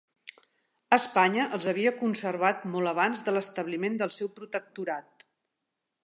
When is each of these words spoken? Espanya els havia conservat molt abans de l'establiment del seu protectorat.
Espanya 0.95 1.43
els 1.57 1.67
havia 1.73 1.91
conservat 1.99 2.65
molt 2.75 2.91
abans 2.93 3.21
de 3.27 3.35
l'establiment 3.35 3.99
del 4.03 4.15
seu 4.17 4.31
protectorat. 4.39 5.27